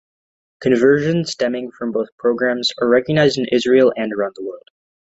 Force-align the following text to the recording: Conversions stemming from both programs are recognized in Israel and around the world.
Conversions 0.61 1.29
stemming 1.29 1.69
from 1.69 1.91
both 1.91 2.07
programs 2.17 2.71
are 2.81 2.87
recognized 2.89 3.37
in 3.37 3.45
Israel 3.51 3.93
and 3.95 4.11
around 4.11 4.33
the 4.35 4.43
world. 4.43 4.67